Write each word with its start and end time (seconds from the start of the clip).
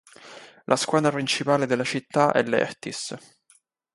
La 0.65 0.77
squadra 0.77 1.11
principale 1.11 1.67
della 1.67 1.83
città 1.83 2.31
è 2.31 2.41
l'Ertis. 2.43 3.15